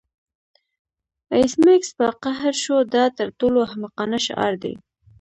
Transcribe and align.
ایس 1.35 1.53
میکس 1.63 1.89
په 1.97 2.05
قهر 2.23 2.53
شو 2.63 2.77
دا 2.93 3.05
تر 3.17 3.27
ټولو 3.39 3.57
احمقانه 3.67 4.19
شعار 4.25 4.53
دی 4.63 4.73